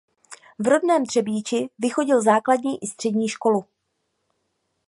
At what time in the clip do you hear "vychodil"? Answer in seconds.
1.79-2.21